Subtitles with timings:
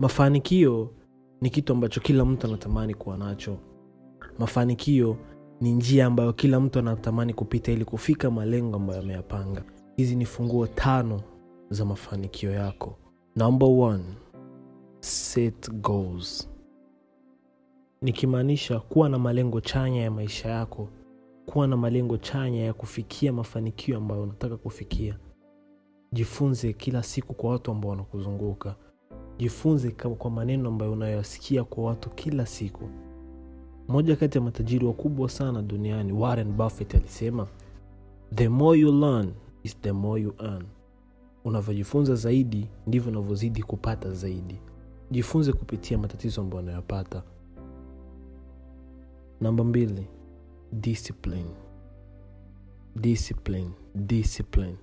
[0.00, 0.90] mafanikio
[1.40, 3.58] ni kitu ambacho kila mtu anatamani kuwa nacho.
[4.38, 5.16] Mafanikio
[5.60, 9.64] ni njia ambayo kila mtu anatamani kupita ili kufika malengo ambayo ameyapanga.
[9.96, 11.20] Hizi ni funguo tano
[11.70, 12.98] za mafanikio yako.
[13.36, 14.04] Number one,
[15.00, 16.48] set goals.
[18.02, 20.88] Nikimaanisha kuwa na malengo chanya ya maisha yako
[21.46, 25.18] kuwa na malengo chanya ya kufikia mafanikio ambayo unataka kufikia.
[26.12, 28.76] Jifunze kila siku kwa watu ambao wanakuzunguka
[29.40, 32.84] jifunze kwa maneno ambayo unayoyasikia kwa watu kila siku.
[33.88, 37.46] Mmoja kati ya matajiri wakubwa sana duniani warren buffett alisema
[38.34, 40.64] the more you learn is the more you earn.
[41.44, 44.56] Unavyojifunza zaidi ndivyo unavyozidi kupata zaidi.
[45.10, 47.22] Jifunze kupitia matatizo ambayo unayopata
[49.40, 50.06] namba mbili
[50.72, 51.50] discipline.
[52.96, 54.76] Discipline discipline.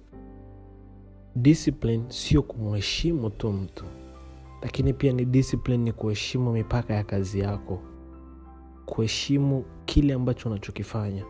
[1.36, 3.86] Discipline sio kumheshimu tu mtu
[4.68, 7.80] lakini pia ni discipline ni kuheshimu mipaka ya kazi yako.
[8.86, 11.26] Kuheshimu kile ambacho unachokifanya.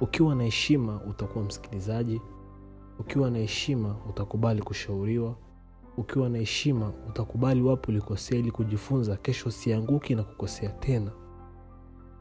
[0.00, 2.20] Ukiwa na heshima utakuwa msikilizaji.
[2.98, 5.36] Ukiwa na heshima utakubali kushauriwa.
[5.96, 9.16] Ukiwa na heshima utakubali wapo ulikosea ili kujifunza.
[9.16, 11.10] Kesho usianguki na kukosea tena.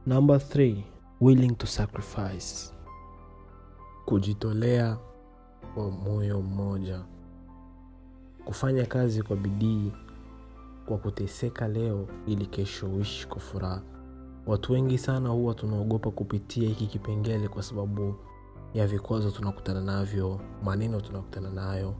[0.06, 0.84] Number three,
[1.22, 2.73] willing to sacrifice.
[4.06, 4.97] Kujitolea
[5.73, 7.02] kwa moyo mmoja.
[8.45, 9.91] Kufanya kazi kwa bidii
[10.86, 13.81] kwa kuteseka leo ili kesho uishi kwa furaha.
[14.45, 18.16] Watu wengi sana huwa tunaogopa kupitia hiki kipengele kwa sababu
[18.73, 21.95] ya vikwazo tunakutana navyo maneno tunakutana nayo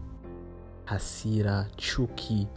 [0.86, 2.48] hasira chuki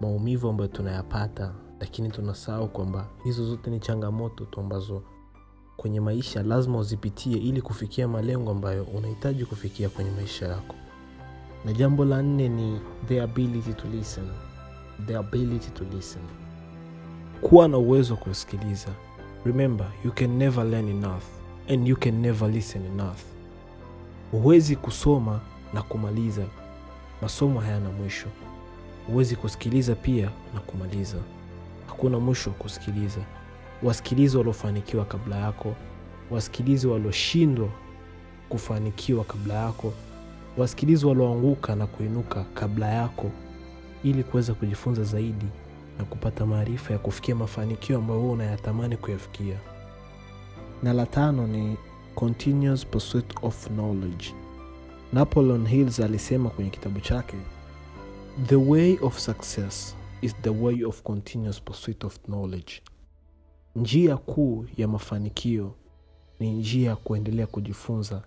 [0.00, 5.02] maumivu ambayo tunayapata lakini tunasahau kwamba hizo zote ni changamoto tu ambazo
[5.76, 10.74] kwenye maisha lazima uzipitie ili kufikia malengo ambayo unahitaji kufikia kwenye maisha yako.
[11.64, 14.24] Na jambo la nne ni the ability to listen
[15.06, 16.22] the ability to listen.
[17.40, 18.88] Kuwa na uwezo wa kusikiliza.
[19.44, 21.22] Remember you can never learn enough
[21.70, 23.18] and you can never listen enough.
[24.30, 25.40] Huwezi kusoma
[25.74, 26.42] na kumaliza.
[27.22, 28.26] Masomo hayana mwisho.
[29.06, 31.16] Huwezi kusikiliza pia na kumaliza.
[31.86, 33.20] Hakuna mwisho wa kusikiliza.
[33.82, 35.74] Wasikilizi waliofanikiwa kabla yako.
[36.30, 37.68] Wasikilizi walioshindwa
[38.48, 39.92] kufanikiwa kabla yako.
[40.56, 43.30] Wasikilizi walioanguka na kuinuka kabla yako
[44.04, 45.46] ili kuweza kujifunza zaidi
[45.98, 49.58] na kupata maarifa ya kufikia mafanikio ambayo huo unayatamani kuyafikia.
[50.82, 51.76] Na la tano ni
[52.14, 54.34] continuous pursuit of knowledge.
[55.12, 57.36] Napoleon Hill alisema kwenye kitabu chake
[58.46, 62.82] the way of success is the way of continuous pursuit of knowledge.
[63.76, 65.74] Njia kuu ya mafanikio
[66.40, 68.22] ni njia ya kuendelea kujifunza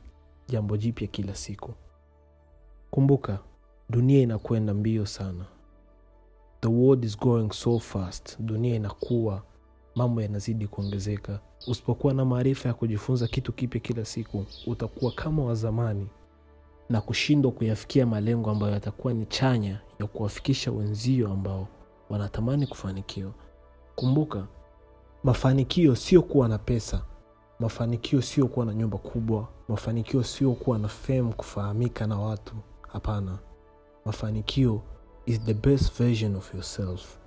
[0.47, 1.73] jambo jipya kila siku.
[2.91, 3.39] Kumbuka
[3.89, 5.45] dunia inakwenda mbio sana
[6.65, 9.41] the world is going so fast dunia inakuwa
[9.95, 11.39] mambo yanazidi kuongezeka.
[11.67, 16.07] Usipokuwa na maarifa ya kujifunza kitu kipya kila siku utakuwa kama wa zamani
[16.89, 21.67] na kushindwa kuyafikia malengo ambayo yatakuwa ni chanya ya kuwafikisha wenzio ambao
[22.09, 23.31] wanatamani kufanikiwa.
[23.95, 24.47] Kumbuka
[25.23, 27.01] mafanikio sio kuwa na pesa
[27.59, 32.55] mafanikio sio kuwa na nyumba kubwa mafanikio sio kuwa na fame kufahamika na watu
[32.87, 33.37] hapana.
[34.05, 34.81] Mafanikio
[35.25, 37.17] is the best version of yourself